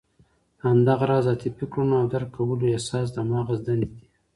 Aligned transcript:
همدغه 0.65 1.05
راز 1.11 1.25
عاطفي 1.31 1.65
کړنو 1.71 1.95
او 2.01 2.05
درک 2.13 2.29
کولو 2.35 2.65
احساس 2.75 3.07
د 3.13 3.17
مغز 3.31 3.59
دندې 3.67 3.87
دي. 3.91 4.01